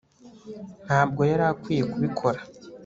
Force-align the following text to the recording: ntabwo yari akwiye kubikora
ntabwo 0.85 1.21
yari 1.29 1.43
akwiye 1.51 1.83
kubikora 1.91 2.39